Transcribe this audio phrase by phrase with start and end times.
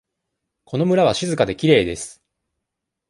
[0.65, 2.23] この村は静かできれいです。